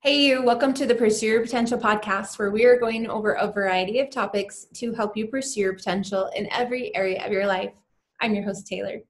Hey, 0.00 0.20
you, 0.20 0.44
welcome 0.44 0.72
to 0.74 0.86
the 0.86 0.94
Pursue 0.94 1.26
Your 1.26 1.40
Potential 1.40 1.76
podcast, 1.76 2.38
where 2.38 2.52
we 2.52 2.64
are 2.64 2.78
going 2.78 3.10
over 3.10 3.32
a 3.32 3.50
variety 3.50 3.98
of 3.98 4.10
topics 4.10 4.66
to 4.74 4.92
help 4.92 5.16
you 5.16 5.26
pursue 5.26 5.58
your 5.58 5.74
potential 5.74 6.30
in 6.36 6.46
every 6.52 6.94
area 6.94 7.26
of 7.26 7.32
your 7.32 7.48
life. 7.48 7.72
I'm 8.20 8.32
your 8.32 8.44
host, 8.44 8.68
Taylor. 8.68 9.00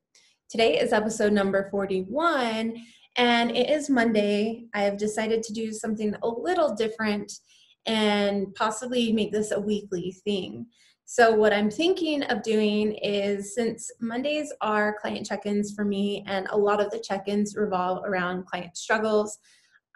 Today 0.49 0.81
is 0.81 0.95
episode 0.95 1.35
number 1.35 1.69
41, 1.71 2.83
and 3.17 3.51
it 3.51 3.69
is 3.69 3.91
Monday. 3.91 4.65
I 4.73 4.81
have 4.81 4.97
decided 4.97 5.43
to 5.43 5.53
do 5.53 5.75
something 5.75 6.15
a 6.23 6.27
little 6.27 6.75
different 6.75 7.35
and 7.85 8.55
possibly 8.55 9.13
make 9.13 9.31
this 9.31 9.51
a 9.51 9.61
weekly 9.61 10.17
thing. 10.25 10.69
So, 11.05 11.35
what 11.35 11.53
I'm 11.53 11.71
thinking 11.71 12.23
of 12.25 12.43
doing 12.43 12.93
is 12.95 13.55
since 13.55 13.91
Mondays 14.01 14.55
are 14.63 14.97
client 14.99 15.27
check 15.27 15.45
ins 15.45 15.75
for 15.75 15.85
me, 15.85 16.25
and 16.27 16.47
a 16.49 16.57
lot 16.57 16.81
of 16.81 16.91
the 16.91 16.99
check 16.99 17.29
ins 17.29 17.57
revolve 17.57 18.07
around 18.07 18.47
client 18.47 18.75
struggles 18.75 19.37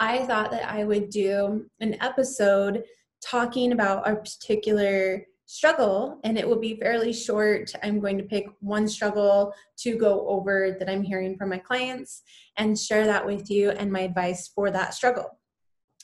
I 0.03 0.27
thought 0.27 0.51
that 0.51 0.69
I 0.69 0.83
would 0.83 1.11
do 1.11 1.65
an 1.79 1.97
episode 2.01 2.83
talking 3.25 3.71
about 3.71 4.11
a 4.11 4.17
particular 4.17 5.25
struggle 5.47 6.19
and 6.25 6.37
it 6.37 6.49
will 6.49 6.59
be 6.59 6.75
fairly 6.75 7.13
short. 7.13 7.73
I'm 7.85 8.01
going 8.01 8.19
to 8.19 8.25
pick 8.25 8.47
one 8.59 8.89
struggle 8.89 9.55
to 9.79 9.97
go 9.97 10.27
over 10.27 10.75
that 10.77 10.91
I'm 10.91 11.05
hearing 11.05 11.37
from 11.37 11.51
my 11.51 11.59
clients 11.59 12.23
and 12.57 12.77
share 12.77 13.07
that 13.07 13.25
with 13.25 13.49
you 13.49 13.71
and 13.71 13.93
my 13.93 14.01
advice 14.01 14.49
for 14.49 14.73
that 14.73 14.93
struggle. 14.93 15.39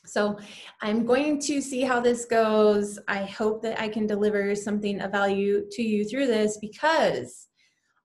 So 0.07 0.39
I'm 0.81 1.05
going 1.05 1.41
to 1.41 1.61
see 1.61 1.81
how 1.81 1.99
this 1.99 2.25
goes. 2.25 3.01
I 3.09 3.25
hope 3.25 3.63
that 3.63 3.81
I 3.81 3.89
can 3.89 4.07
deliver 4.07 4.55
something 4.55 5.01
of 5.01 5.11
value 5.11 5.67
to 5.73 5.83
you 5.83 6.09
through 6.09 6.29
this 6.29 6.57
because 6.59 7.49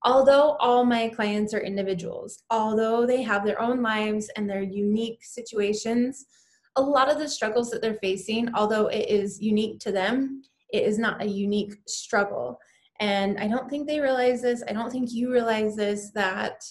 although 0.03 0.57
all 0.59 0.85
my 0.85 1.09
clients 1.09 1.53
are 1.53 1.61
individuals, 1.61 2.43
although 2.49 3.05
they 3.05 3.21
have 3.21 3.45
their 3.45 3.61
own 3.61 3.81
lives 3.81 4.29
and 4.35 4.49
their 4.49 4.61
unique 4.61 5.23
situations, 5.23 6.25
a 6.75 6.81
lot 6.81 7.11
of 7.11 7.19
the 7.19 7.29
struggles 7.29 7.69
that 7.69 7.81
they're 7.81 7.99
facing, 8.01 8.53
although 8.55 8.87
it 8.87 9.07
is 9.09 9.41
unique 9.41 9.79
to 9.79 9.91
them, 9.91 10.41
it 10.71 10.83
is 10.83 10.97
not 10.97 11.21
a 11.21 11.27
unique 11.27 11.75
struggle. 11.87 12.59
And 12.99 13.37
I 13.39 13.47
don't 13.47 13.69
think 13.69 13.87
they 13.87 13.99
realize 13.99 14.41
this. 14.41 14.63
I 14.67 14.73
don't 14.73 14.91
think 14.91 15.11
you 15.11 15.31
realize 15.31 15.75
this 15.75 16.11
that 16.15 16.63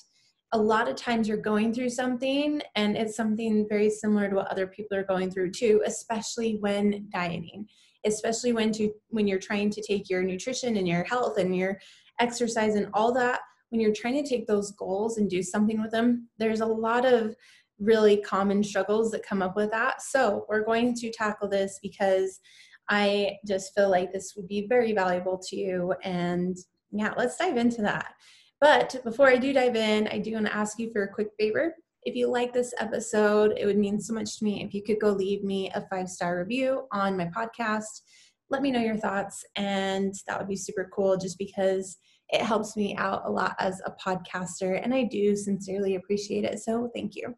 a 0.53 0.59
lot 0.59 0.89
of 0.89 0.97
times 0.97 1.27
you're 1.27 1.39
going 1.39 1.73
through 1.73 1.89
something 1.89 2.61
and 2.77 2.97
it's 2.97 3.17
something 3.17 3.67
very 3.69 3.89
similar 3.89 4.29
to 4.29 4.37
what 4.37 4.49
other 4.49 4.67
people 4.67 4.97
are 4.97 5.05
going 5.05 5.31
through 5.31 5.51
too, 5.53 5.83
especially 5.87 6.57
when 6.61 7.09
dieting, 7.11 7.67
especially 8.05 8.53
when 8.53 8.71
to 8.73 8.93
when 9.09 9.27
you're 9.27 9.39
trying 9.39 9.71
to 9.71 9.83
take 9.83 10.11
your 10.11 10.23
nutrition 10.23 10.77
and 10.77 10.87
your 10.87 11.05
health 11.05 11.39
and 11.39 11.57
your 11.57 11.79
exercise 12.23 12.77
and 12.77 12.89
all 12.95 13.13
that, 13.13 13.41
when 13.71 13.81
you're 13.81 13.93
trying 13.93 14.23
to 14.23 14.29
take 14.29 14.47
those 14.47 14.73
goals 14.73 15.19
and 15.19 15.29
do 15.29 15.43
something 15.43 15.81
with 15.81 15.91
them, 15.91 16.29
there's 16.39 16.61
a 16.61 16.67
lot 16.67 17.05
of 17.05 17.35
really 17.79 18.19
common 18.19 18.63
struggles 18.63 19.11
that 19.11 19.27
come 19.27 19.43
up 19.43 19.57
with 19.57 19.71
that. 19.71 20.03
So, 20.03 20.47
we're 20.49 20.65
going 20.65 20.95
to 20.95 21.11
tackle 21.11 21.49
this 21.49 21.79
because 21.83 22.41
I 22.89 23.37
just 23.47 23.75
feel 23.75 23.91
like 23.91 24.13
this 24.13 24.35
would 24.37 24.49
be 24.49 24.67
very 24.69 24.93
valuable 24.93 25.41
to 25.49 25.57
you. 25.57 25.95
And 26.03 26.57
yeah, 26.91 27.13
let's 27.17 27.37
dive 27.37 27.57
into 27.57 27.83
that. 27.83 28.15
But 28.61 29.01
before 29.03 29.29
I 29.29 29.37
do 29.37 29.53
dive 29.53 29.77
in, 29.77 30.07
I 30.09 30.19
do 30.19 30.35
want 30.35 30.47
to 30.47 30.55
ask 30.55 30.79
you 30.79 30.91
for 30.93 31.05
a 31.05 31.13
quick 31.13 31.29
favor. 31.39 31.75
If 32.05 32.15
you 32.15 32.29
like 32.29 32.53
this 32.53 32.75
episode, 32.79 33.55
it 33.57 33.67
would 33.67 33.79
mean 33.79 34.01
so 34.01 34.13
much 34.13 34.39
to 34.39 34.45
me 34.45 34.63
if 34.63 34.75
you 34.75 34.83
could 34.83 35.01
go 35.01 35.11
leave 35.11 35.43
me 35.43 35.71
a 35.75 35.87
five 35.89 36.09
star 36.09 36.39
review 36.39 36.87
on 36.93 37.17
my 37.17 37.27
podcast 37.27 38.03
let 38.53 38.63
me 38.63 38.71
know 38.71 38.81
your 38.81 38.99
thoughts. 38.99 39.45
And 39.57 40.15
that 40.29 40.39
would 40.39 40.49
be 40.49 40.57
super 40.57 40.89
cool 40.95 41.17
just 41.17 41.39
because 41.39 41.97
it 42.33 42.41
helps 42.41 42.77
me 42.77 42.97
out 42.97 43.23
a 43.27 43.31
lot 43.31 43.55
as 43.59 43.81
a 43.85 43.93
podcaster. 43.93 44.81
And 44.83 44.95
I 44.95 45.05
do 45.05 45.37
sincerely 45.37 45.97
appreciate 45.97 46.45
it. 46.45 46.61
So 46.61 46.91
thank 46.95 47.15
you. 47.15 47.35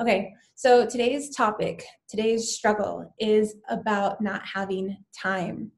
Okay, 0.00 0.32
so 0.54 0.86
today's 0.86 1.34
topic, 1.36 1.84
today's 2.08 2.54
struggle 2.54 3.12
is 3.18 3.56
about 3.68 4.22
not 4.22 4.40
having 4.46 4.96
time. 5.20 5.70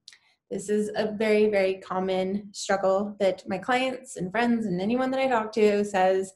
This 0.49 0.69
is 0.69 0.91
a 0.95 1.11
very, 1.11 1.49
very 1.49 1.77
common 1.77 2.51
struggle 2.53 3.17
that 3.19 3.43
my 3.49 3.59
clients 3.59 4.17
and 4.17 4.31
friends 4.31 4.67
and 4.67 4.81
anyone 4.81 5.11
that 5.11 5.19
I 5.19 5.27
talk 5.27 5.51
to 5.55 5.85
says, 5.85 6.33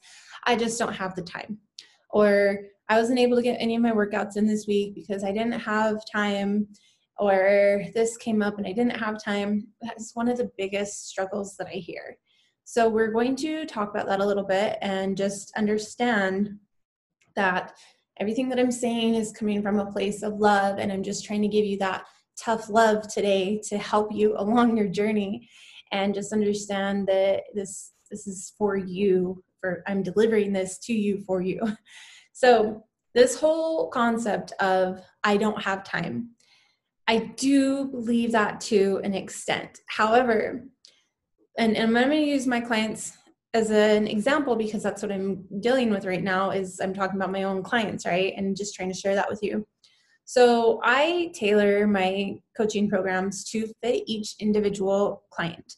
I 0.47 0.57
just 0.57 0.79
don't 0.79 0.95
have 0.95 1.15
the 1.15 1.23
time. 1.23 1.59
Or 2.11 2.59
I 2.89 2.99
wasn't 2.99 3.19
able 3.19 3.37
to 3.37 3.43
get 3.43 3.59
any 3.61 3.77
of 3.77 3.83
my 3.83 3.93
workouts 3.93 4.37
in 4.37 4.47
this 4.47 4.67
week 4.67 4.95
because 4.95 5.23
I 5.23 5.33
didn't 5.33 5.61
have 5.61 5.99
time 6.11 6.67
or 7.19 7.85
this 7.95 8.17
came 8.17 8.43
up 8.43 8.59
and 8.59 8.67
I 8.67 8.73
didn't 8.73 8.99
have 8.99 9.23
time. 9.23 9.69
That's 9.81 10.15
one 10.15 10.29
of 10.29 10.39
the 10.39 10.51
biggest 10.59 11.09
struggles 11.09 11.57
that 11.57 11.69
I 11.69 11.77
hear. 11.77 12.17
So, 12.65 12.89
we're 12.89 13.13
going 13.13 13.37
to 13.37 13.65
talk 13.65 13.91
about 13.91 14.07
that 14.07 14.21
a 14.21 14.27
little 14.27 14.45
bit 14.45 14.79
and 14.83 15.17
just 15.17 15.53
understand 15.57 16.59
that 17.37 17.75
everything 18.19 18.49
that 18.49 18.59
I'm 18.59 18.73
saying 18.73 19.15
is 19.15 19.33
coming 19.33 19.63
from 19.63 19.79
a 19.79 19.91
place 19.93 20.23
of 20.23 20.39
love, 20.39 20.79
and 20.79 20.91
I'm 20.91 21.03
just 21.03 21.25
trying 21.25 21.43
to 21.43 21.49
give 21.49 21.65
you 21.65 21.79
that 21.79 22.05
tough 22.39 22.69
love 22.69 23.07
today 23.09 23.61
to 23.69 23.79
help 23.79 24.13
you 24.13 24.35
along 24.39 24.77
your 24.77 24.89
journey 24.89 25.49
and 25.93 26.15
just 26.15 26.33
understand 26.33 27.07
that 27.07 27.45
this 27.55 27.93
this 28.11 28.27
is 28.27 28.53
for 28.59 28.77
you 28.77 29.43
for 29.61 29.83
I'm 29.87 30.03
delivering 30.03 30.53
this 30.53 30.79
to 30.81 30.93
you 30.93 31.23
for 31.27 31.41
you. 31.41 31.61
So, 32.33 32.85
this 33.15 33.41
whole 33.41 33.89
concept 33.89 34.53
of 34.61 35.01
I 35.25 35.39
don't 35.39 35.63
have 35.63 35.85
time 35.85 36.36
I 37.09 37.19
do 37.37 37.87
believe 37.87 38.33
that 38.33 38.61
to 38.63 39.01
an 39.05 39.15
extent. 39.15 39.79
However, 39.89 40.65
and, 41.59 41.77
and 41.77 41.97
I'm 41.97 42.09
going 42.09 42.11
to 42.11 42.31
use 42.31 42.47
my 42.47 42.61
clients 42.61 43.13
as 43.55 43.71
an 43.71 44.07
example 44.07 44.57
because 44.57 44.83
that's 44.83 45.03
what 45.03 45.13
I'm 45.13 45.45
dealing 45.61 45.91
with 45.91 46.05
right 46.05 46.23
now 46.23 46.51
is 46.51 46.81
I'm 46.81 46.93
talking 46.93 47.17
about 47.17 47.33
my 47.33 47.45
own 47.45 47.63
clients, 47.63 48.05
right? 48.05 48.35
And 48.37 48.57
just 48.57 48.75
trying 48.75 48.93
to 48.93 48.99
share 48.99 49.15
that 49.15 49.31
with 49.31 49.43
you. 49.43 49.67
So 50.25 50.81
I 50.83 51.31
tailor 51.35 51.87
my 51.87 52.39
coaching 52.57 52.89
programs 52.89 53.45
to 53.51 53.73
fit 53.83 54.03
each 54.07 54.35
individual 54.41 55.23
client. 55.31 55.75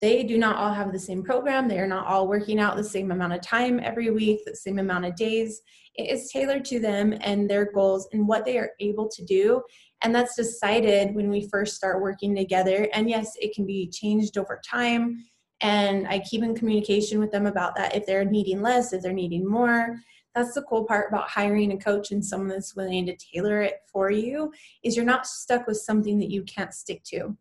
They 0.00 0.22
do 0.22 0.38
not 0.38 0.56
all 0.56 0.72
have 0.72 0.92
the 0.92 0.98
same 0.98 1.24
program. 1.24 1.66
They 1.66 1.80
are 1.80 1.86
not 1.86 2.06
all 2.06 2.28
working 2.28 2.60
out 2.60 2.76
the 2.76 2.84
same 2.84 3.10
amount 3.10 3.32
of 3.32 3.40
time 3.40 3.80
every 3.82 4.10
week, 4.10 4.40
the 4.44 4.54
same 4.54 4.78
amount 4.78 5.06
of 5.06 5.16
days. 5.16 5.60
It 5.96 6.10
is 6.10 6.30
tailored 6.30 6.64
to 6.66 6.78
them 6.78 7.16
and 7.20 7.50
their 7.50 7.72
goals 7.72 8.08
and 8.12 8.28
what 8.28 8.44
they 8.44 8.58
are 8.58 8.70
able 8.78 9.08
to 9.08 9.24
do 9.24 9.62
and 10.02 10.14
that's 10.14 10.36
decided 10.36 11.14
when 11.14 11.28
we 11.28 11.48
first 11.48 11.76
start 11.76 12.02
working 12.02 12.34
together. 12.34 12.88
And 12.92 13.10
yes, 13.10 13.32
it 13.40 13.54
can 13.54 13.66
be 13.66 13.88
changed 13.88 14.38
over 14.38 14.60
time. 14.68 15.24
And 15.60 16.06
I 16.06 16.20
keep 16.20 16.42
in 16.42 16.54
communication 16.54 17.18
with 17.18 17.32
them 17.32 17.46
about 17.46 17.74
that 17.76 17.96
if 17.96 18.06
they're 18.06 18.24
needing 18.24 18.62
less, 18.62 18.92
if 18.92 19.02
they're 19.02 19.12
needing 19.12 19.48
more. 19.48 19.96
That's 20.34 20.54
the 20.54 20.62
cool 20.62 20.84
part 20.84 21.08
about 21.08 21.28
hiring 21.28 21.72
a 21.72 21.76
coach 21.76 22.12
and 22.12 22.24
someone 22.24 22.48
that's 22.48 22.76
willing 22.76 23.06
to 23.06 23.16
tailor 23.16 23.60
it 23.62 23.80
for 23.90 24.10
you 24.10 24.52
is 24.84 24.94
you're 24.94 25.04
not 25.04 25.26
stuck 25.26 25.66
with 25.66 25.78
something 25.78 26.18
that 26.20 26.30
you 26.30 26.44
can't 26.44 26.72
stick 26.72 27.02
to. 27.04 27.36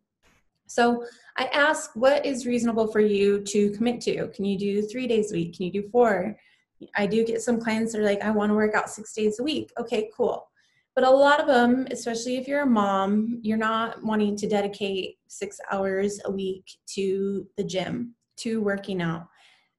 So 0.67 1.05
I 1.38 1.45
ask, 1.45 1.91
what 1.95 2.25
is 2.25 2.45
reasonable 2.45 2.91
for 2.91 3.00
you 3.00 3.41
to 3.44 3.72
commit 3.72 4.01
to? 4.01 4.28
Can 4.29 4.45
you 4.45 4.57
do 4.57 4.81
three 4.81 5.07
days 5.07 5.31
a 5.31 5.35
week? 5.35 5.55
Can 5.55 5.66
you 5.66 5.72
do 5.72 5.89
four? 5.89 6.38
I 6.95 7.07
do 7.07 7.25
get 7.25 7.41
some 7.41 7.59
clients 7.59 7.94
that 7.94 8.01
are 8.01 8.05
like, 8.05 8.22
I 8.22 8.31
want 8.31 8.51
to 8.51 8.55
work 8.55 8.75
out 8.75 8.89
six 8.89 9.13
days 9.13 9.39
a 9.39 9.44
week. 9.44 9.72
Okay, 9.79 10.09
cool. 10.16 10.47
But 10.94 11.03
a 11.03 11.09
lot 11.09 11.39
of 11.39 11.47
them, 11.47 11.88
especially 11.91 12.38
if 12.38 12.47
you're 12.47 12.63
a 12.63 12.67
mom, 12.67 13.39
you're 13.44 13.57
not 13.57 14.03
wanting 14.03 14.35
to 14.38 14.47
dedicate 14.47 15.17
six 15.28 15.59
hours 15.72 16.19
a 16.25 16.31
week 16.31 16.66
to 16.95 17.47
the 17.55 17.63
gym, 17.63 18.16
to 18.38 18.61
working 18.61 19.01
out. 19.01 19.28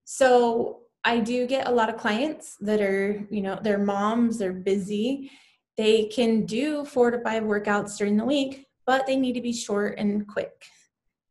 So 0.05 0.82
I 1.05 1.20
do 1.20 1.47
get 1.47 1.69
a 1.69 1.72
lot 1.72 1.88
of 1.88 1.97
clients 1.97 2.56
that 2.60 2.81
are, 2.81 3.26
you 3.31 3.41
know, 3.41 3.59
they're 3.62 3.78
moms, 3.78 4.38
they're 4.38 4.53
busy. 4.53 5.31
They 5.76 6.05
can 6.06 6.47
do 6.47 6.84
four 6.84 7.10
to 7.10 7.20
five 7.20 7.43
workouts 7.43 7.99
during 7.99 8.16
the 8.16 8.25
week, 8.25 8.66
but 8.87 9.06
they 9.06 9.16
need 9.16 9.34
to 9.34 9.41
be 9.41 9.53
short 9.53 9.99
and 9.99 10.26
quick. 10.26 10.66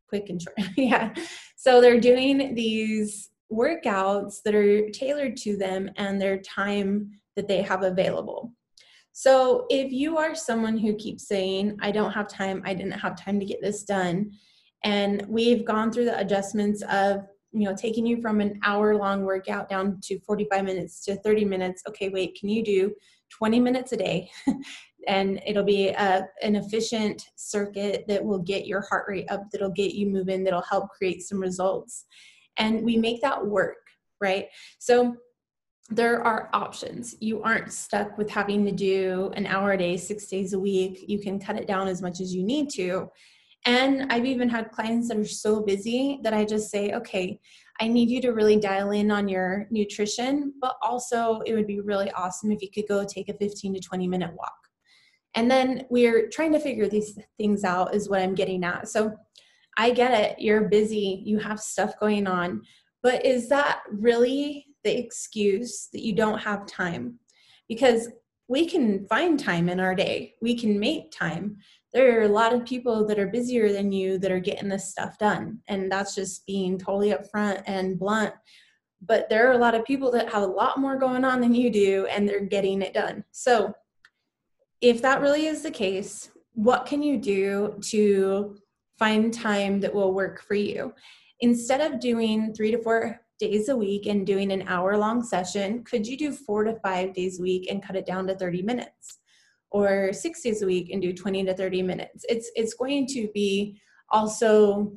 Quick 0.10 0.30
and 0.30 0.42
short. 0.42 0.58
yeah. 0.78 1.14
So 1.56 1.82
they're 1.82 2.00
doing 2.00 2.56
these 2.56 3.30
workouts 3.52 4.42
that 4.44 4.56
are 4.56 4.90
tailored 4.90 5.38
to 5.38 5.58
them 5.58 5.90
and 5.96 6.22
their 6.22 6.40
time 6.40 7.12
that 7.36 7.48
they 7.48 7.62
have 7.62 7.84
available. 7.84 8.54
So 9.14 9.66
if 9.70 9.92
you 9.92 10.18
are 10.18 10.36
someone 10.36 10.78
who 10.78 10.96
keeps 10.96 11.28
saying, 11.28 11.78
I 11.82 11.92
don't 11.92 12.12
have 12.12 12.28
time, 12.28 12.62
I 12.66 12.74
didn't 12.74 12.92
have 12.92 13.20
time 13.20 13.40
to 13.40 13.46
get 13.46 13.62
this 13.62 13.84
done, 13.84 14.32
and 14.84 15.26
we've 15.28 15.66
gone 15.66 15.92
through 15.92 16.06
the 16.06 16.20
adjustments 16.20 16.84
of 16.90 17.22
you 17.52 17.64
know 17.64 17.76
taking 17.76 18.06
you 18.06 18.22
from 18.22 18.42
an 18.42 18.60
hour 18.64 18.96
long 18.96 19.24
workout 19.24 19.70
down 19.70 20.00
to 20.04 20.20
45 20.20 20.66
minutes 20.66 21.04
to 21.06 21.16
30 21.16 21.46
minutes 21.46 21.82
okay 21.88 22.10
wait 22.10 22.38
can 22.40 22.50
you 22.50 22.64
do 22.64 22.94
20 23.32 23.60
minutes 23.60 23.94
a 23.94 23.98
day 23.98 24.30
and 25.08 25.42
it'll 25.46 25.64
be 25.64 25.90
a, 25.90 26.28
an 26.44 26.56
efficient 26.56 27.26
circuit 27.36 28.06
that 28.08 28.24
will 28.24 28.40
get 28.40 28.68
your 28.68 28.82
heart 28.90 29.06
rate 29.08 29.30
up 29.30 29.44
that'll 29.52 29.70
get 29.72 29.94
you 29.94 30.08
moving 30.08 30.44
that'll 30.44 30.62
help 30.62 30.90
create 30.90 31.22
some 31.22 31.40
results 31.40 32.06
and 32.58 32.84
we 32.84 32.98
make 32.98 33.22
that 33.22 33.46
work 33.46 33.78
right 34.22 34.48
so 34.80 35.16
there 35.90 36.22
are 36.22 36.50
options. 36.54 37.16
You 37.22 37.42
aren't 37.44 37.72
stuck 37.72 38.18
with 38.18 38.30
having 38.30 38.66
to 38.66 38.72
do 38.72 39.32
an 39.36 39.46
hour 39.46 39.72
a 39.72 39.78
day, 39.78 39.96
six 39.96 40.28
days 40.28 40.54
a 40.54 40.60
week. 40.60 41.06
You 41.08 41.20
can 41.20 41.40
cut 41.40 41.58
it 41.58 41.68
down 41.68 41.88
as 41.88 42.02
much 42.02 42.20
as 42.20 42.36
you 42.36 42.44
need 42.44 42.70
to. 42.72 43.10
And 43.66 44.12
I've 44.12 44.26
even 44.26 44.50
had 44.50 44.72
clients 44.72 45.08
that 45.08 45.18
are 45.18 45.26
so 45.26 45.62
busy 45.62 46.20
that 46.24 46.34
I 46.34 46.46
just 46.46 46.70
say, 46.70 46.94
okay, 46.94 47.40
I 47.80 47.88
need 47.88 48.10
you 48.10 48.22
to 48.22 48.32
really 48.32 48.58
dial 48.58 48.92
in 48.92 49.12
on 49.12 49.28
your 49.28 49.68
nutrition, 49.72 50.54
but 50.60 50.78
also 50.82 51.42
it 51.46 51.54
would 51.54 51.68
be 51.68 51.80
really 51.80 52.12
awesome 52.12 52.52
if 52.52 52.62
you 52.62 52.70
could 52.74 52.88
go 52.88 53.06
take 53.06 53.30
a 53.30 53.34
15 53.34 53.76
to 53.76 53.80
20 53.80 54.08
minute 54.08 54.34
walk. 54.34 54.67
And 55.36 55.50
then 55.50 55.86
we're 55.90 56.30
trying 56.30 56.52
to 56.54 56.60
figure 56.60 56.88
these 56.88 57.18
things 57.38 57.64
out, 57.64 57.94
is 57.94 58.10
what 58.10 58.22
I'm 58.22 58.36
getting 58.36 58.64
at. 58.64 58.88
So 58.88 59.16
I 59.78 59.92
get 59.92 60.20
it. 60.20 60.40
You're 60.40 60.70
busy, 60.70 61.22
you 61.26 61.38
have 61.40 61.60
stuff 61.60 62.00
going 62.00 62.28
on. 62.28 62.62
But 63.04 63.26
is 63.26 63.48
that 63.50 63.82
really 63.92 64.66
the 64.84 64.98
excuse 64.98 65.90
that 65.94 66.04
you 66.04 66.14
don't 66.14 66.40
have 66.40 66.66
time? 66.66 67.20
Because 67.68 68.10
we 68.48 68.66
can 68.66 69.06
find 69.08 69.40
time 69.40 69.70
in 69.70 69.80
our 69.80 69.94
day, 69.94 70.34
we 70.42 70.58
can 70.58 70.80
make 70.80 71.12
time. 71.12 71.58
There 71.94 72.20
are 72.20 72.24
a 72.24 72.30
lot 72.30 72.54
of 72.54 72.66
people 72.66 73.06
that 73.08 73.20
are 73.20 73.28
busier 73.28 73.72
than 73.72 73.92
you 73.92 74.18
that 74.20 74.32
are 74.32 74.40
getting 74.40 74.70
this 74.70 74.90
stuff 74.90 75.18
done. 75.18 75.60
And 75.68 75.92
that's 75.92 76.16
just 76.16 76.46
being 76.46 76.78
totally 76.78 77.12
upfront 77.12 77.64
and 77.66 78.00
blunt. 78.00 78.34
But 79.02 79.30
there 79.30 79.48
are 79.48 79.54
a 79.54 79.58
lot 79.58 79.76
of 79.76 79.86
people 79.86 80.12
that 80.12 80.32
have 80.32 80.44
a 80.44 80.48
lot 80.48 80.80
more 80.80 80.98
going 80.98 81.24
on 81.24 81.40
than 81.40 81.54
you 81.54 81.70
do, 81.70 82.08
and 82.08 82.28
they're 82.28 82.46
getting 82.46 82.82
it 82.82 82.94
done. 82.94 83.24
So, 83.32 83.74
if 84.82 85.02
that 85.02 85.22
really 85.22 85.48
is 85.48 85.62
the 85.62 85.72
case, 85.72 86.32
what 86.54 86.86
can 86.86 87.02
you 87.04 87.18
do 87.18 87.80
to 87.90 88.58
find 88.98 89.34
time 89.34 89.80
that 89.80 89.94
will 89.94 90.14
work 90.14 90.42
for 90.42 90.56
you. 90.56 90.94
Instead 91.42 91.82
of 91.82 92.00
doing 92.00 92.54
three 92.54 92.72
to 92.72 92.82
four 92.82 93.20
days 93.40 93.70
a 93.70 93.76
week 93.76 94.08
and 94.08 94.26
doing 94.26 94.52
an 94.52 94.68
hour 94.68 94.98
long 94.98 95.24
session, 95.24 95.84
could 95.84 96.08
you 96.08 96.18
do 96.18 96.32
four 96.32 96.64
to 96.64 96.76
five 96.80 97.14
days 97.14 97.40
a 97.40 97.42
week 97.42 97.68
and 97.70 97.84
cut 97.84 97.96
it 97.96 98.06
down 98.06 98.26
to 98.28 98.36
30 98.36 98.64
minutes? 98.64 99.20
Or 99.70 100.12
six 100.14 100.42
days 100.42 100.62
a 100.62 100.66
week 100.66 100.90
and 100.92 101.02
do 101.02 101.14
20 101.14 101.46
to 101.46 101.54
30 101.54 101.84
minutes? 101.84 102.26
It's 102.30 102.50
it's 102.56 102.74
going 102.74 103.06
to 103.08 103.28
be 103.34 103.80
also 104.10 104.94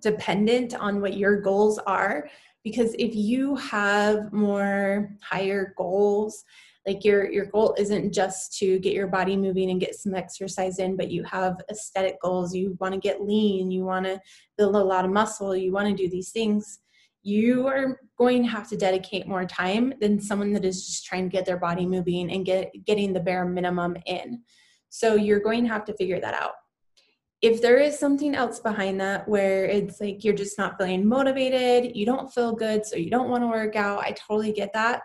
dependent 0.00 0.74
on 0.74 1.00
what 1.00 1.16
your 1.16 1.40
goals 1.40 1.78
are 1.78 2.28
because 2.64 2.94
if 2.94 3.14
you 3.14 3.54
have 3.56 4.32
more 4.32 5.10
higher 5.20 5.74
goals 5.76 6.42
like 6.86 7.04
your 7.04 7.30
your 7.30 7.46
goal 7.46 7.74
isn't 7.78 8.12
just 8.12 8.58
to 8.58 8.78
get 8.80 8.92
your 8.92 9.06
body 9.06 9.36
moving 9.36 9.70
and 9.70 9.80
get 9.80 9.94
some 9.94 10.14
exercise 10.14 10.78
in 10.78 10.96
but 10.96 11.10
you 11.10 11.22
have 11.24 11.60
aesthetic 11.70 12.20
goals. 12.20 12.54
You 12.54 12.76
want 12.80 12.94
to 12.94 13.00
get 13.00 13.22
lean. 13.22 13.70
You 13.70 13.84
want 13.84 14.06
to 14.06 14.20
build 14.58 14.74
a 14.74 14.82
lot 14.82 15.04
of 15.04 15.12
muscle. 15.12 15.54
You 15.54 15.72
want 15.72 15.88
to 15.88 15.94
do 15.94 16.10
these 16.10 16.30
things. 16.30 16.80
You 17.22 17.68
are 17.68 18.00
going 18.18 18.42
to 18.42 18.48
have 18.48 18.68
to 18.70 18.76
dedicate 18.76 19.28
more 19.28 19.44
time 19.44 19.94
than 20.00 20.20
someone 20.20 20.52
that 20.54 20.64
is 20.64 20.84
just 20.84 21.04
trying 21.04 21.30
to 21.30 21.32
get 21.32 21.46
their 21.46 21.58
body 21.58 21.86
moving 21.86 22.32
and 22.32 22.44
get 22.44 22.72
getting 22.84 23.12
the 23.12 23.20
bare 23.20 23.44
minimum 23.44 23.96
in. 24.06 24.42
So 24.88 25.14
you're 25.14 25.40
going 25.40 25.62
to 25.62 25.70
have 25.70 25.84
to 25.84 25.94
figure 25.94 26.20
that 26.20 26.34
out. 26.34 26.52
If 27.42 27.62
there 27.62 27.78
is 27.78 27.98
something 27.98 28.34
else 28.34 28.60
behind 28.60 29.00
that 29.00 29.28
where 29.28 29.64
it's 29.64 30.00
like 30.00 30.22
you're 30.22 30.34
just 30.34 30.58
not 30.58 30.78
feeling 30.78 31.08
motivated 31.08 31.96
you 31.96 32.06
don't 32.06 32.32
feel 32.32 32.52
good 32.52 32.86
so 32.86 32.94
you 32.94 33.10
don't 33.10 33.28
want 33.28 33.42
to 33.42 33.48
work 33.48 33.74
out 33.74 33.98
i 34.04 34.12
totally 34.12 34.52
get 34.52 34.72
that 34.74 35.02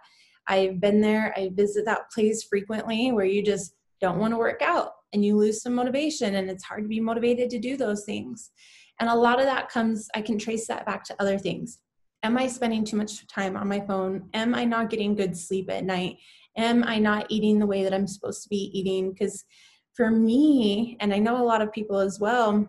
I've 0.48 0.80
been 0.80 1.02
there. 1.02 1.34
I 1.38 1.52
visit 1.54 1.86
that 1.86 2.12
place 2.12 2.44
frequently 2.44 3.12
where 3.12 3.26
you 3.26 3.44
just 3.44 3.76
don't 4.02 4.20
want 4.20 4.34
to 4.34 4.38
work 4.38 4.62
out 4.62 4.92
and 5.14 5.24
you 5.24 5.36
lose 5.38 5.62
some 5.62 5.76
motivation 5.76 6.36
and 6.36 6.50
it's 6.50 6.64
hard 6.64 6.84
to 6.84 6.90
be 6.90 7.00
motivated 7.00 7.50
to 7.50 7.60
do 7.60 7.78
those 7.78 8.06
things. 8.06 8.52
And 9.00 9.10
a 9.10 9.16
lot 9.16 9.40
of 9.40 9.46
that 9.46 9.70
comes, 9.70 10.08
I 10.16 10.22
can 10.22 10.38
trace 10.38 10.68
that 10.68 10.86
back 10.86 11.04
to 11.06 11.16
other 11.20 11.38
things. 11.38 11.80
Am 12.24 12.38
I 12.38 12.48
spending 12.48 12.84
too 12.84 12.98
much 12.98 13.26
time 13.28 13.56
on 13.56 13.68
my 13.68 13.80
phone? 13.80 14.30
Am 14.34 14.56
I 14.56 14.66
not 14.66 14.90
getting 14.90 15.16
good 15.16 15.38
sleep 15.38 15.70
at 15.70 15.86
night? 15.86 16.18
Am 16.58 16.84
I 16.84 16.98
not 16.98 17.28
eating 17.30 17.60
the 17.60 17.68
way 17.68 17.84
that 17.84 17.94
I'm 17.94 18.08
supposed 18.08 18.44
to 18.44 18.50
be 18.50 18.72
eating? 18.78 19.12
Because 19.12 19.46
for 19.94 20.10
me, 20.10 20.98
and 21.00 21.14
I 21.14 21.20
know 21.20 21.42
a 21.42 21.46
lot 21.46 21.62
of 21.62 21.72
people 21.72 22.00
as 22.00 22.20
well, 22.20 22.68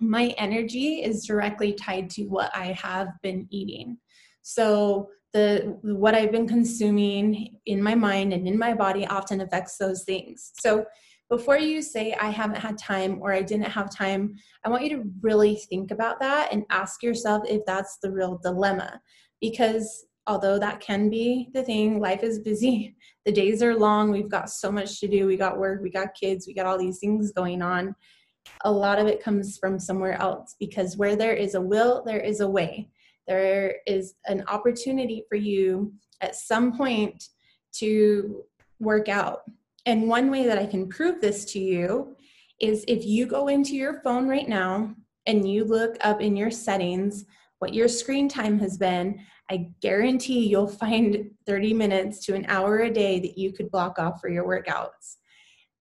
my 0.00 0.34
energy 0.36 1.02
is 1.02 1.26
directly 1.26 1.72
tied 1.72 2.10
to 2.10 2.24
what 2.24 2.54
I 2.54 2.66
have 2.72 3.08
been 3.22 3.46
eating. 3.50 3.98
So 4.42 5.08
the 5.32 5.78
what 5.82 6.14
I've 6.14 6.32
been 6.32 6.48
consuming 6.48 7.58
in 7.66 7.82
my 7.82 7.94
mind 7.94 8.32
and 8.32 8.46
in 8.46 8.58
my 8.58 8.74
body 8.74 9.06
often 9.06 9.40
affects 9.40 9.78
those 9.78 10.04
things. 10.04 10.52
So 10.60 10.84
before 11.30 11.56
you 11.56 11.80
say 11.80 12.14
I 12.20 12.28
haven't 12.28 12.60
had 12.60 12.76
time 12.76 13.18
or 13.22 13.32
I 13.32 13.40
didn't 13.40 13.70
have 13.70 13.94
time, 13.94 14.34
I 14.64 14.68
want 14.68 14.84
you 14.84 14.90
to 14.96 15.04
really 15.22 15.56
think 15.70 15.90
about 15.90 16.20
that 16.20 16.52
and 16.52 16.64
ask 16.68 17.02
yourself 17.02 17.44
if 17.48 17.62
that's 17.66 17.98
the 18.02 18.10
real 18.10 18.38
dilemma. 18.42 19.00
Because 19.40 20.04
although 20.26 20.58
that 20.58 20.80
can 20.80 21.08
be 21.08 21.48
the 21.54 21.62
thing, 21.62 22.00
life 22.00 22.22
is 22.22 22.38
busy, 22.40 22.94
the 23.24 23.32
days 23.32 23.62
are 23.62 23.74
long, 23.74 24.10
we've 24.10 24.30
got 24.30 24.50
so 24.50 24.70
much 24.70 25.00
to 25.00 25.08
do, 25.08 25.26
we 25.26 25.36
got 25.36 25.58
work, 25.58 25.80
we 25.82 25.90
got 25.90 26.14
kids, 26.14 26.46
we 26.46 26.54
got 26.54 26.66
all 26.66 26.78
these 26.78 26.98
things 26.98 27.32
going 27.32 27.62
on. 27.62 27.94
A 28.64 28.70
lot 28.70 28.98
of 28.98 29.06
it 29.06 29.22
comes 29.22 29.56
from 29.56 29.78
somewhere 29.78 30.20
else 30.20 30.56
because 30.60 30.98
where 30.98 31.16
there 31.16 31.34
is 31.34 31.54
a 31.54 31.60
will, 31.60 32.02
there 32.04 32.20
is 32.20 32.40
a 32.40 32.48
way 32.48 32.90
there 33.26 33.76
is 33.86 34.14
an 34.26 34.44
opportunity 34.48 35.24
for 35.28 35.36
you 35.36 35.92
at 36.20 36.36
some 36.36 36.76
point 36.76 37.28
to 37.72 38.44
work 38.80 39.08
out. 39.08 39.42
And 39.86 40.08
one 40.08 40.30
way 40.30 40.46
that 40.46 40.58
I 40.58 40.66
can 40.66 40.88
prove 40.88 41.20
this 41.20 41.44
to 41.46 41.58
you 41.58 42.16
is 42.60 42.84
if 42.86 43.04
you 43.04 43.26
go 43.26 43.48
into 43.48 43.74
your 43.74 44.00
phone 44.02 44.28
right 44.28 44.48
now 44.48 44.94
and 45.26 45.48
you 45.48 45.64
look 45.64 45.96
up 46.02 46.20
in 46.20 46.36
your 46.36 46.50
settings 46.50 47.24
what 47.62 47.74
your 47.74 47.86
screen 47.86 48.28
time 48.28 48.58
has 48.58 48.76
been, 48.76 49.20
I 49.48 49.68
guarantee 49.80 50.48
you'll 50.48 50.66
find 50.66 51.30
30 51.46 51.74
minutes 51.74 52.26
to 52.26 52.34
an 52.34 52.44
hour 52.48 52.80
a 52.80 52.90
day 52.90 53.20
that 53.20 53.38
you 53.38 53.52
could 53.52 53.70
block 53.70 54.00
off 54.00 54.20
for 54.20 54.28
your 54.28 54.44
workouts. 54.44 55.18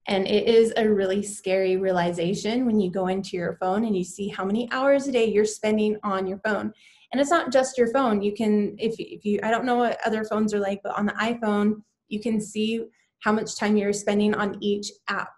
And 0.08 0.28
it 0.28 0.48
is 0.48 0.74
a 0.78 0.88
really 0.88 1.24
scary 1.24 1.78
realization 1.78 2.68
when 2.68 2.80
you 2.80 2.92
go 2.92 3.08
into 3.08 3.36
your 3.36 3.58
phone 3.60 3.84
and 3.84 3.98
you 3.98 4.04
see 4.04 4.28
how 4.28 4.46
many 4.46 4.72
hours 4.72 5.08
a 5.08 5.12
day 5.12 5.26
you're 5.26 5.44
spending 5.44 5.98
on 6.04 6.28
your 6.28 6.40
phone 6.46 6.72
and 7.12 7.20
it's 7.20 7.30
not 7.30 7.52
just 7.52 7.78
your 7.78 7.92
phone. 7.92 8.22
You 8.22 8.34
can 8.34 8.76
if, 8.78 8.96
if 9.00 9.26
you 9.26 9.40
i 9.44 9.52
don't 9.52 9.66
know 9.66 9.78
what 9.78 10.00
other 10.06 10.24
phones 10.24 10.54
are 10.54 10.60
like 10.60 10.82
but 10.84 10.98
on 10.98 11.06
the 11.06 11.14
iphone 11.14 11.82
you 12.08 12.20
can 12.20 12.42
see 12.42 12.86
how 13.20 13.32
much 13.32 13.58
time 13.58 13.78
you're 13.78 13.94
spending 13.94 14.34
on 14.34 14.58
each 14.62 14.92
app. 15.08 15.30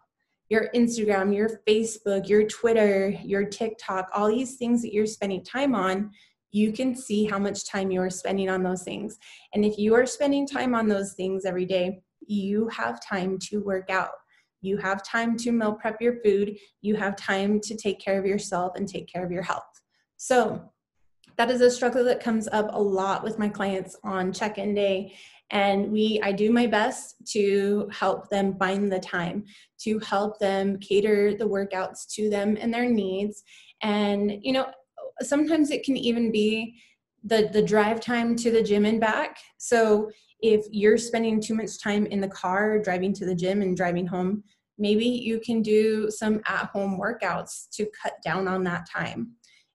Your 0.49 0.69
instagram 0.75 1.35
your 1.35 1.61
facebook 1.67 2.27
your 2.27 2.47
twitter 2.47 3.09
your 3.23 3.45
tiktok 3.45 4.09
all 4.13 4.27
these 4.27 4.55
things 4.57 4.81
that 4.81 4.93
you're 4.93 5.05
spending 5.05 5.43
time 5.43 5.73
on 5.73 6.11
you 6.51 6.71
can 6.71 6.95
see 6.95 7.25
how 7.25 7.39
much 7.39 7.67
time 7.67 7.89
you're 7.89 8.11
spending 8.11 8.47
on 8.47 8.61
those 8.61 8.83
things. 8.83 9.17
And 9.55 9.65
if 9.65 9.79
you 9.79 9.95
are 9.95 10.05
spending 10.05 10.47
time 10.47 10.75
on 10.75 10.87
those 10.87 11.13
things 11.13 11.45
every 11.45 11.65
day 11.65 12.03
you 12.27 12.67
have 12.69 13.01
time 13.03 13.37
to 13.39 13.59
work 13.59 13.89
out. 13.89 14.11
You 14.61 14.77
have 14.77 15.03
time 15.03 15.35
to 15.37 15.51
meal 15.51 15.73
prep 15.73 16.01
your 16.01 16.21
food. 16.23 16.57
You 16.81 16.95
have 16.95 17.15
time 17.15 17.59
to 17.61 17.75
take 17.75 17.99
care 17.99 18.17
of 18.17 18.25
yourself 18.25 18.73
and 18.75 18.87
take 18.87 19.11
care 19.11 19.25
of 19.25 19.31
your 19.31 19.41
health. 19.41 19.63
So 20.17 20.71
that 21.37 21.49
is 21.49 21.61
a 21.61 21.71
struggle 21.71 22.03
that 22.05 22.23
comes 22.23 22.47
up 22.51 22.69
a 22.71 22.81
lot 22.81 23.23
with 23.23 23.39
my 23.39 23.49
clients 23.49 23.95
on 24.03 24.33
check-in 24.33 24.73
day. 24.73 25.13
And 25.51 25.91
we 25.91 26.19
i 26.23 26.31
do 26.31 26.51
my 26.51 26.65
best 26.67 27.15
to 27.33 27.89
help 27.91 28.29
them 28.29 28.57
find 28.57 28.91
the 28.91 28.99
time 28.99 29.43
to 29.81 29.99
help 29.99 30.39
them 30.39 30.79
cater 30.79 31.35
the 31.35 31.47
workouts 31.47 32.07
to 32.15 32.29
them 32.29 32.57
and 32.59 32.73
their 32.73 32.89
needs. 32.89 33.43
And 33.81 34.39
you 34.41 34.53
know 34.53 34.67
sometimes 35.21 35.69
it 35.69 35.83
can 35.83 35.97
even 35.97 36.31
be 36.31 36.79
the 37.23 37.49
the 37.53 37.61
drive 37.61 37.99
time 37.99 38.35
to 38.37 38.51
the 38.51 38.63
gym 38.63 38.85
and 38.85 38.99
back. 38.99 39.37
So 39.57 40.09
if 40.41 40.65
you're 40.71 40.97
spending 40.97 41.39
too 41.39 41.55
much 41.55 41.79
time 41.79 42.05
in 42.07 42.19
the 42.19 42.27
car 42.27 42.79
driving 42.79 43.13
to 43.13 43.25
the 43.25 43.35
gym 43.35 43.61
and 43.61 43.77
driving 43.77 44.07
home 44.07 44.43
maybe 44.77 45.05
you 45.05 45.39
can 45.39 45.61
do 45.61 46.09
some 46.09 46.41
at 46.45 46.65
home 46.65 46.99
workouts 46.99 47.69
to 47.71 47.87
cut 48.01 48.13
down 48.23 48.47
on 48.47 48.63
that 48.63 48.87
time 48.89 49.31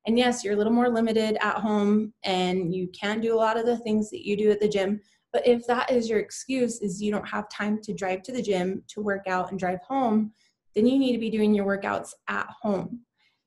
and 0.08 0.16
yes, 0.16 0.42
you're 0.42 0.54
a 0.54 0.56
little 0.56 0.72
more 0.72 0.88
limited 0.88 1.36
at 1.42 1.56
home 1.56 2.14
and 2.24 2.74
you 2.74 2.88
can't 2.98 3.20
do 3.20 3.34
a 3.34 3.36
lot 3.36 3.58
of 3.58 3.66
the 3.66 3.76
things 3.76 4.08
that 4.08 4.26
you 4.26 4.38
do 4.38 4.50
at 4.50 4.58
the 4.58 4.66
gym. 4.66 5.02
But 5.34 5.46
if 5.46 5.66
that 5.66 5.90
is 5.90 6.08
your 6.08 6.18
excuse, 6.18 6.80
is 6.80 7.02
you 7.02 7.12
don't 7.12 7.28
have 7.28 7.50
time 7.50 7.78
to 7.82 7.92
drive 7.92 8.22
to 8.22 8.32
the 8.32 8.40
gym 8.40 8.82
to 8.88 9.02
work 9.02 9.26
out 9.26 9.50
and 9.50 9.60
drive 9.60 9.80
home, 9.86 10.32
then 10.74 10.86
you 10.86 10.98
need 10.98 11.12
to 11.12 11.18
be 11.18 11.28
doing 11.28 11.52
your 11.52 11.66
workouts 11.66 12.14
at 12.26 12.48
home. 12.62 13.02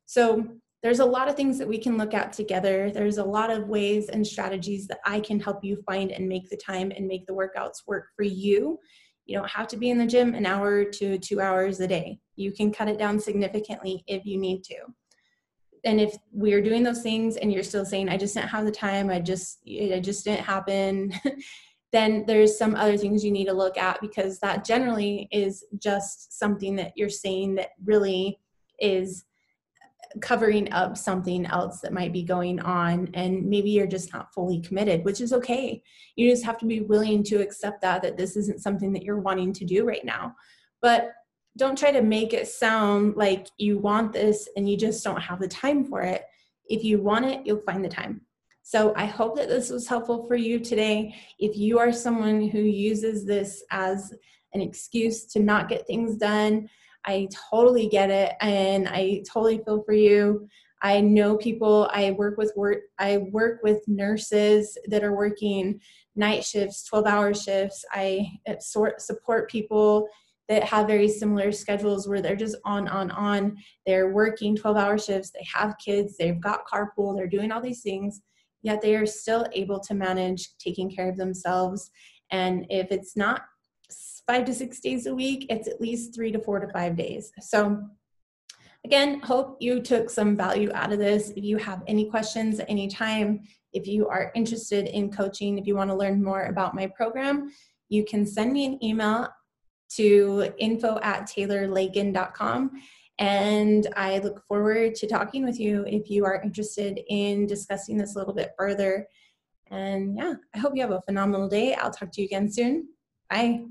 So 0.06 0.46
there's 0.84 1.00
a 1.00 1.06
lot 1.06 1.28
of 1.28 1.36
things 1.36 1.58
that 1.58 1.68
we 1.68 1.80
can 1.80 1.98
look 1.98 2.14
at 2.14 2.32
together. 2.32 2.92
There's 2.92 3.18
a 3.18 3.26
lot 3.26 3.50
of 3.50 3.68
ways 3.68 4.10
and 4.10 4.26
strategies 4.26 4.86
that 4.86 5.00
I 5.04 5.20
can 5.20 5.40
help 5.40 5.64
you 5.64 5.82
find 5.88 6.12
and 6.12 6.30
make 6.30 6.48
the 6.48 6.58
time 6.58 6.92
and 6.96 7.08
make 7.08 7.26
the 7.26 7.34
workouts 7.34 7.88
work 7.88 8.10
for 8.16 8.22
you. 8.22 8.78
You 9.26 9.36
don't 9.36 9.50
have 9.50 9.68
to 9.70 9.78
be 9.78 9.90
in 9.90 9.98
the 9.98 10.06
gym 10.06 10.36
an 10.36 10.46
hour 10.46 10.84
to 10.84 11.18
two 11.18 11.42
hours 11.42 11.80
a 11.80 11.88
day. 11.88 12.20
You 12.36 12.52
can 12.52 12.72
cut 12.72 12.88
it 12.88 13.00
down 13.00 13.20
significantly 13.20 14.04
if 14.06 14.28
you 14.28 14.38
need 14.38 14.64
to 14.66 14.76
and 15.84 16.00
if 16.00 16.16
we're 16.32 16.62
doing 16.62 16.84
those 16.84 17.02
things 17.02 17.38
and 17.38 17.52
you're 17.52 17.64
still 17.64 17.86
saying 17.86 18.10
i 18.10 18.18
just 18.18 18.34
didn't 18.34 18.50
have 18.50 18.66
the 18.66 18.72
time 18.72 19.10
i 19.10 19.20
just 19.20 19.60
it 19.66 20.02
just 20.02 20.26
didn't 20.26 20.44
happen 20.44 21.14
then 21.92 22.24
there's 22.26 22.58
some 22.58 22.76
other 22.76 22.98
things 22.98 23.24
you 23.24 23.32
need 23.32 23.46
to 23.46 23.54
look 23.54 23.78
at 23.78 24.00
because 24.00 24.40
that 24.40 24.64
generally 24.64 25.28
is 25.32 25.66
just 25.78 26.38
something 26.38 26.76
that 26.76 26.94
you're 26.96 27.10
saying 27.10 27.56
that 27.56 27.70
really 27.84 28.40
is 28.80 29.26
covering 30.20 30.72
up 30.74 30.98
something 30.98 31.46
else 31.46 31.80
that 31.80 31.94
might 31.94 32.12
be 32.12 32.24
going 32.24 32.60
on 32.60 33.10
and 33.14 33.46
maybe 33.46 33.70
you're 33.70 33.88
just 33.88 34.12
not 34.14 34.34
fully 34.34 34.60
committed 34.60 35.06
which 35.06 35.22
is 35.22 35.32
okay. 35.32 35.82
You 36.16 36.30
just 36.30 36.44
have 36.44 36.58
to 36.60 36.66
be 36.66 36.82
willing 36.82 37.24
to 37.24 37.42
accept 37.42 37.82
that 37.82 38.02
that 38.02 38.18
this 38.18 38.36
isn't 38.36 38.62
something 38.62 38.92
that 38.94 39.04
you're 39.04 39.20
wanting 39.20 39.54
to 39.54 39.66
do 39.66 39.86
right 39.86 40.04
now. 40.04 40.36
But 40.82 41.12
don't 41.58 41.78
try 41.78 41.92
to 41.92 42.02
make 42.02 42.34
it 42.34 42.48
sound 42.48 43.16
like 43.18 43.48
you 43.58 43.78
want 43.78 44.14
this 44.14 44.48
and 44.56 44.70
you 44.70 44.78
just 44.78 45.04
don't 45.04 45.22
have 45.22 45.40
the 45.40 45.48
time 45.48 45.86
for 45.86 46.02
it. 46.02 46.24
If 46.68 46.84
you 46.84 47.02
want 47.02 47.26
it, 47.26 47.46
you'll 47.46 47.62
find 47.62 47.84
the 47.84 47.90
time. 47.90 48.22
So 48.64 48.94
I 48.96 49.06
hope 49.06 49.36
that 49.38 49.50
this 49.50 49.70
was 49.70 49.88
helpful 49.88 50.26
for 50.28 50.36
you 50.36 50.60
today. 50.60 51.16
If 51.40 51.58
you 51.58 51.80
are 51.80 51.92
someone 51.92 52.48
who 52.48 52.60
uses 52.60 53.26
this 53.26 53.64
as 53.72 54.14
an 54.54 54.62
excuse 54.62 55.26
to 55.26 55.40
not 55.40 55.70
get 55.70 55.88
things 55.88 56.18
done. 56.18 56.70
I 57.06 57.28
totally 57.50 57.88
get 57.88 58.10
it 58.10 58.34
and 58.42 58.88
I 58.88 59.24
totally 59.32 59.62
feel 59.66 59.84
for 59.84 59.94
you. 59.94 60.48
I 60.84 61.00
know 61.00 61.38
people 61.38 61.90
I 61.94 62.12
work 62.12 62.38
with 62.38 62.54
work 62.56 62.80
I 62.98 63.18
work 63.18 63.62
with 63.64 63.88
nurses 63.88 64.78
that 64.88 65.04
are 65.04 65.16
working 65.16 65.80
night 66.16 66.44
shifts, 66.44 66.88
12-hour 66.92 67.34
shifts. 67.34 67.86
I 67.92 68.28
support 68.60 69.50
people 69.50 70.08
that 70.52 70.66
have 70.66 70.86
very 70.86 71.08
similar 71.08 71.50
schedules 71.50 72.10
where 72.10 72.22
they're 72.22 72.36
just 72.36 72.58
on 72.66 72.90
on 72.90 73.10
on. 73.12 73.56
They're 73.86 74.12
working 74.12 74.58
12-hour 74.58 74.98
shifts, 74.98 75.32
they 75.32 75.48
have 75.54 75.78
kids, 75.84 76.18
they've 76.18 76.42
got 76.42 76.68
carpool, 76.68 77.16
they're 77.16 77.26
doing 77.26 77.54
all 77.54 77.62
these 77.62 77.82
things, 77.82 78.22
yet 78.62 78.82
they 78.82 78.96
are 78.96 79.06
still 79.06 79.48
able 79.54 79.80
to 79.80 79.94
manage 79.94 80.50
taking 80.58 80.94
care 80.94 81.08
of 81.08 81.16
themselves. 81.16 81.90
And 82.32 82.66
if 82.70 82.92
it's 82.92 83.16
not 83.16 83.44
5 84.28 84.44
to 84.44 84.54
6 84.54 84.80
days 84.82 85.06
a 85.06 85.16
week, 85.16 85.46
it's 85.50 85.70
at 85.70 85.80
least 85.80 86.14
3 86.14 86.34
to 86.34 86.40
4 86.40 86.60
to 86.60 86.68
5 86.68 86.98
days. 86.98 87.32
So 87.40 87.82
Again, 88.84 89.20
hope 89.20 89.58
you 89.60 89.80
took 89.80 90.10
some 90.10 90.36
value 90.36 90.72
out 90.74 90.92
of 90.92 90.98
this. 90.98 91.30
If 91.30 91.44
you 91.44 91.58
have 91.58 91.84
any 91.86 92.10
questions 92.10 92.60
at 92.60 92.68
any 92.68 92.88
time, 92.88 93.42
if 93.74 93.86
you 93.86 94.08
are 94.08 94.32
interested 94.34 94.88
in 94.88 95.12
coaching, 95.12 95.60
if 95.60 95.68
you 95.68 95.76
want 95.76 95.92
to 95.92 95.96
learn 95.96 96.24
more 96.24 96.46
about 96.46 96.74
my 96.74 96.88
program, 96.88 97.52
you 97.90 98.04
can 98.04 98.26
send 98.26 98.52
me 98.52 98.66
an 98.66 98.84
email 98.84 99.28
to 99.96 100.54
info 100.58 101.00
at 101.02 101.28
taylorlakin.com. 101.28 102.72
And 103.20 103.88
I 103.96 104.18
look 104.20 104.44
forward 104.48 104.96
to 104.96 105.08
talking 105.08 105.46
with 105.46 105.60
you 105.60 105.86
if 105.86 106.10
you 106.10 106.26
are 106.26 106.42
interested 106.42 107.00
in 107.08 107.46
discussing 107.46 107.98
this 107.98 108.16
a 108.16 108.18
little 108.18 108.34
bit 108.34 108.54
further. 108.58 109.08
And 109.70 110.18
yeah, 110.18 110.34
I 110.54 110.58
hope 110.58 110.74
you 110.76 110.82
have 110.82 110.92
a 110.92 111.02
phenomenal 111.02 111.48
day. 111.48 111.76
I'll 111.76 111.92
talk 111.92 112.12
to 112.14 112.22
you 112.22 112.26
again 112.26 112.52
soon. 112.52 112.90
Bye. 113.30 113.66